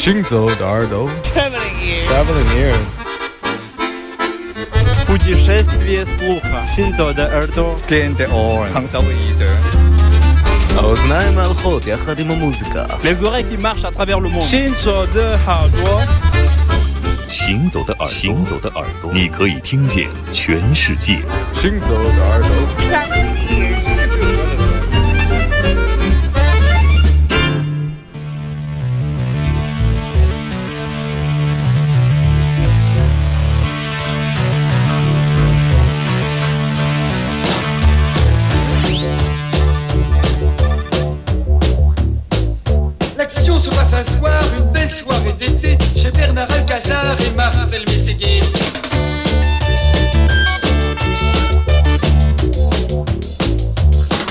[0.00, 2.06] 行走的耳朵 Traveling ears.
[2.08, 2.90] Traveling ears
[5.06, 6.64] Путешествие слуха.
[6.74, 7.76] Синзо de耳朵.
[7.88, 8.72] Gente oren.
[8.74, 9.50] Hangzalide.
[10.76, 14.42] האוזניים הלכות יחד עם המוזיקה Les oreilles qui marchent à travers le monde.
[14.42, 16.06] Shinzo de Hardware.
[17.28, 21.18] 行走的耳朵，行走的耳朵，你可以听见全世界。
[21.54, 22.50] 行走的耳朵
[43.41, 48.41] Se passe un soir, une belle soirée d'été, chez Bernard Alcazar et Marcel Mességuier.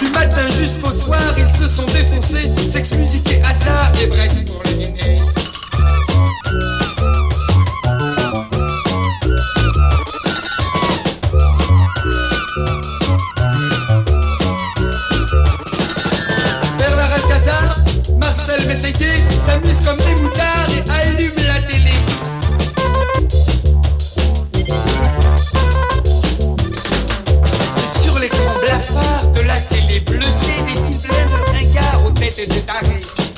[0.01, 4.63] Du matin jusqu'au soir, ils se sont défoncés, sexe, musique et hasard, et bref pour
[4.65, 4.87] les
[18.71, 19.11] Mességuier
[19.45, 21.91] s'amusent comme des moutards et allument la télé.
[27.77, 33.30] Et sur l'écran blafard de la télé bleutée, des de ringards aux têtes de tarés.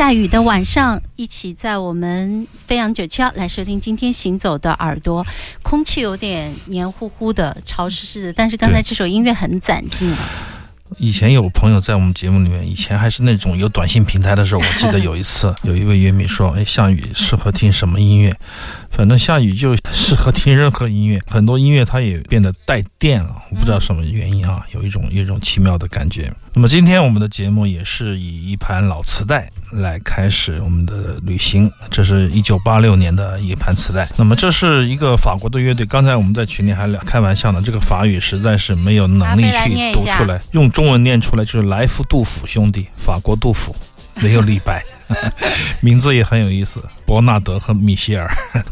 [0.00, 5.26] 下雨的晚上，一起在我们飞扬九七幺来收听今天行走的耳朵。
[5.62, 10.10] 空气有点黏糊糊的、潮湿湿的，但是刚才这首音乐很攒劲。
[10.98, 18.34] 以前有朋友在我们节目里面，以前还是那种有短信平台的时候，我记得有一次 有一位乐迷说：“哎，下雨适合听什么音乐？
[18.90, 26.30] 反正下雨就适合听任何音乐，很多音乐它也变得带电了，我不知道什么原因啊，有一种有一种奇妙的感觉。
[26.52, 34.08] 那么今天我们的节目也是以一盘老磁带来开始我们的旅行，这是一九八六年的一盘磁带。
[34.18, 43.76] 那么这是一个法国的乐队，刚才我们在群里还聊开玩笑呢，这个法语实在是没有能力去读出来，用中文念出来就是来福杜甫兄弟，法国杜甫，
[44.22, 44.82] 没有李白。
[45.82, 48.26] 名字也很有意思，伯纳德和米歇尔。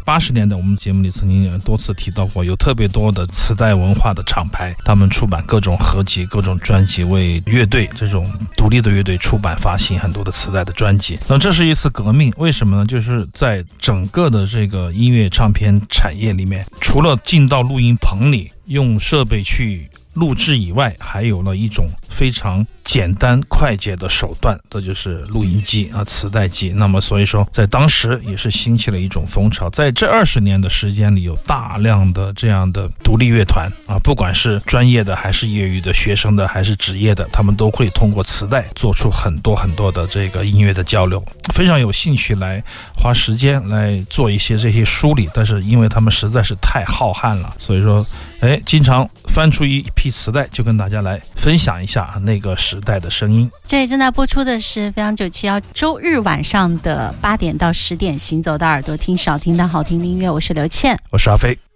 [0.06, 8.26] 八十年代我们节目里曾经多次提到过，有特别多的磁带文化的厂牌，他们出版各种合集、各种专辑，为乐队这种
[8.56, 11.18] 独立的乐队出版发行很多的磁带的专辑。
[11.28, 12.86] 那这是一次革命，为什么呢？
[12.86, 19.90] 就是在整个的这个音乐唱片产业里面，除了进到录音棚里用设备去。
[20.18, 26.70] 录制以外，还有了一种非常简单快捷的手段，这就是录音机啊，磁带机。
[26.70, 29.68] 那么，所以说在当时也是兴起了一种风潮。
[29.70, 41.22] 在这二十年的时间里，有大量的这样的独立乐团啊，不管是专业的还是业余的、学生的还是职业的，他们都会通过磁带做出很多很多的这个音乐的交流。
[41.54, 42.62] 非常有兴趣来
[42.96, 48.04] 花时间来做一些这些梳理，但是因为他们实在是太浩瀚了，所以说。
[48.40, 53.50] 哎，经常翻出一批磁带，就跟大家来分享一下那个时代的声音。
[53.66, 61.67] 这里正在播出的是飞扬九七幺周日晚上的八点到十点，行走的耳朵听少听但好听的音乐，我是刘倩，我是阿飞。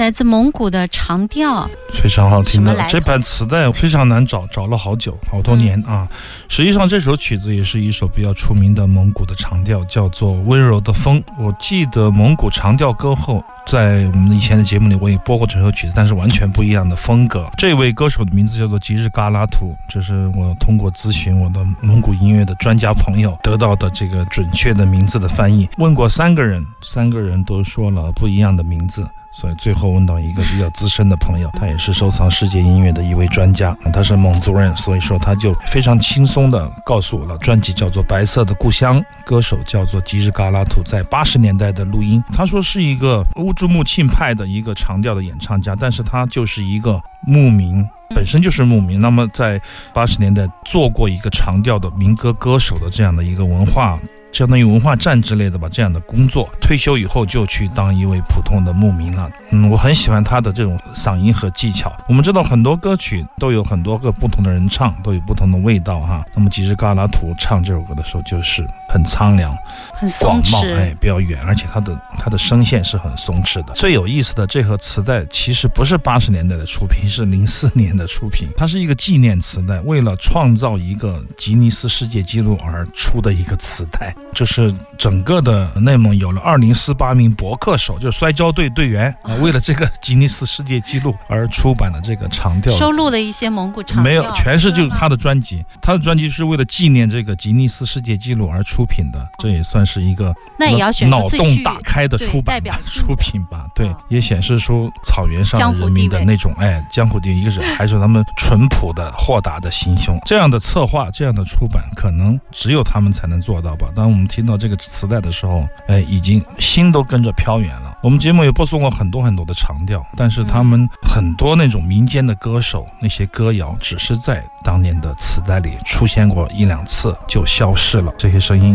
[0.00, 6.08] 来自蒙古的长调，非常好听的这版磁带非常难找，找了好久，好多年啊。
[6.48, 11.22] 实际上这首曲子也是一首比较出名的蒙古的长调，叫做《温柔的风》。
[11.38, 17.46] 我记得蒙古长调歌后，在我们以前的节目里我也播过这首曲子，但是完全不一样的风格。
[17.58, 25.68] 这位歌手的名字叫做吉日嘎拉图，这是我通过咨询我的蒙古音乐的专家朋友得到的这个准确的名字的翻译。
[25.76, 29.06] 问过三个人，三个人都说了不一样的名字。
[29.40, 42.22] 所以最后问到一个比较资深的朋友，他也是收藏世界音乐的一位专家，他是蒙族人，所以说他就非常轻松的告诉我了，专辑叫做《白色的故乡》，歌手叫做吉日嘎拉图，在八十年代的录音。
[42.34, 47.82] 他说是一个乌珠穆沁派的一个长调的演唱家，但是他就是一个牧民。
[48.14, 49.58] 本身就是牧民，那么在
[49.94, 53.98] 八十年代做过一个长调的民歌歌手的这样的一个文化。
[54.32, 59.30] 相当于文化站之类的吧，这样的工作，退休以后就去当一位普通的牧民了。
[59.50, 61.92] 嗯，我很喜欢他的这种嗓音和技巧。
[62.08, 66.24] 我们知道很多歌曲都有很多个不同的人唱，都有不同的味道哈。
[66.34, 69.56] 那么吉日嘎拉图唱这首歌的时候，就是很苍凉、
[69.94, 73.72] 很松广袤，弛，哎，比较远，而且它的它的声线是很松弛的。
[73.74, 84.14] 最有意思的，这盒磁带其实不是八十年代的出品，是零四年的出品，它是一个纪念磁带，为了创造一个吉尼斯世界纪录而出的一个磁带。
[84.34, 92.72] 就是整个的内蒙有了二零四八名博客手，就是摔跤队队员啊，为了这个吉尼斯世界纪录而出版的这个长调。
[92.72, 113.88] 收录的一些蒙古长没有，全是就是他的专辑，他的专辑是为了纪念这个吉尼斯世界纪录而出品的，这也算是一个那也要选脑洞打开的出版出品吧，对嗯，也显示出草原上的人民的那种哎江湖地位，一个是 还是他们淳朴的豁达的心胸，这样的策划这样的出版，可能只有他们才能做到吧。
[113.94, 117.96] 当我们听到这个磁带的时候，哎，已经心都跟着飘远了。
[118.02, 128.12] 我们节目也播送过很多很多的长调，但是他们很多那种民间的歌手，那些歌谣，只是在当年的磁带里出现过一两次就消失了。
[128.16, 128.69] 这些声音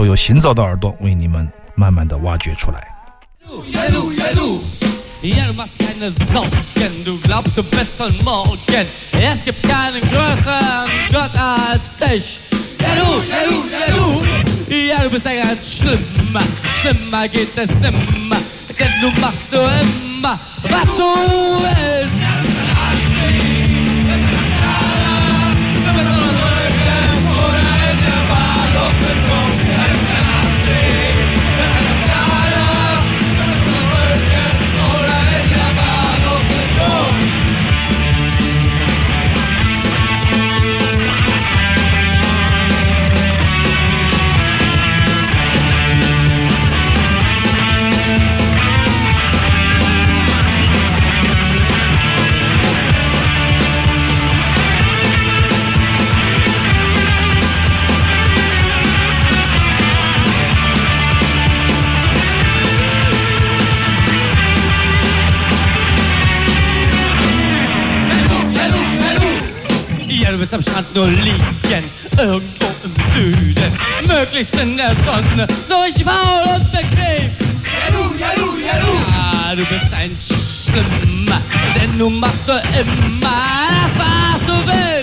[0.00, 2.80] 都由行走的耳朵为你们慢慢的挖掘出来。
[5.22, 8.86] Jag måste keine Sorgen, du glaubst du bist von morgen.
[9.12, 12.40] Es gibt keinen größeren Gott als dich.
[12.80, 16.44] Ja du, ja du, ja du, ja du bist ja ganz schlimmer.
[16.80, 18.40] Schlimmer geht es nimmer,
[18.78, 21.08] denn du machst nur immer, was du
[21.62, 22.19] willst.
[70.60, 71.84] Am Strand nur liegen,
[72.18, 73.72] irgendwo im Süden,
[74.06, 77.30] möglichst in der Sonne, so richtig faul und bequem.
[77.64, 78.92] Ja, du, ja, du, ja, du.
[79.10, 81.40] Ja, du bist ein Schlimmer,
[81.80, 83.30] denn du machst nur immer
[83.70, 84.99] das, was du willst.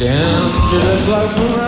[0.00, 1.59] Damn, just like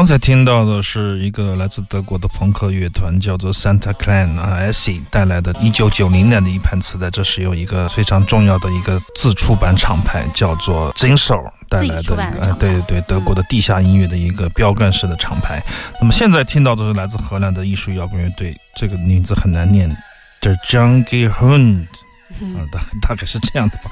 [0.00, 15.62] 刚才听到的是一个来自德国的朋克乐团，叫做 Santa Clan 啊 s i 带来的1990年的一盘磁带，这是由一个非常重要的一个自出版厂牌叫做 Zinso 带来的一个，版的厂牌哎对对，德国的地下音乐的一个标杆式的厂牌。
[16.00, 19.94] 那么现在听到的是来自荷兰的艺术摇滚乐队，这个名字很难念，
[20.40, 21.84] 叫 Jungle Hund。
[22.56, 23.90] 啊，大大概是这样的吧。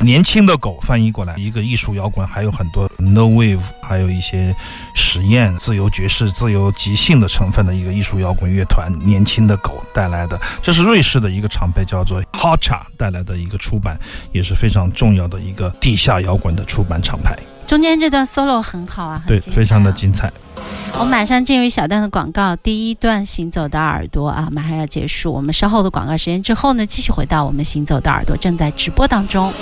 [0.00, 4.54] 年轻的狗翻译过来，一个艺术摇滚，还有很多 no wave，还有一些
[4.94, 8.90] 实验、自由爵士、自由即兴的成分的一个艺术摇滚乐团。
[9.00, 13.98] 年轻的狗带来的，这是瑞士的一个厂牌，叫做 Hotcha 带来的一个出版，
[14.32, 17.36] 也是非常重要的一个地下摇滚的出版厂牌。
[17.70, 20.28] 中间这段 solo 很好啊，对，非常的精彩。
[20.94, 25.32] 我们马上进入小段的广告，第一段行走的耳朵啊，马上要结束。
[25.32, 29.52] 我们稍后的广告时间之后呢，继续回到我们行走的耳朵正在直播当中。